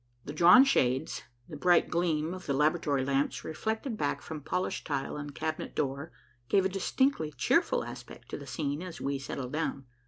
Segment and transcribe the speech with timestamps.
[0.25, 5.15] The drawn shades, the bright gleam of the laboratory lamps reflected back from polished tile
[5.15, 6.11] and cabinet door,
[6.49, 9.85] gave a distinctly cheerful aspect to the scene as we settled down.